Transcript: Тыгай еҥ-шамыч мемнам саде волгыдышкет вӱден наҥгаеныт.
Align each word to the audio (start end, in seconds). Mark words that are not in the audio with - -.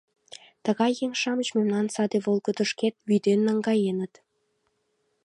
Тыгай 0.65 0.91
еҥ-шамыч 1.05 1.47
мемнам 1.57 1.87
саде 1.95 2.17
волгыдышкет 2.25 2.95
вӱден 3.09 3.39
наҥгаеныт. 3.47 4.13